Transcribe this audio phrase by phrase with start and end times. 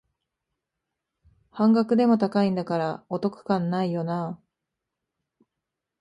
[1.51, 4.41] 半額でも高いんだからお得感ないよなあ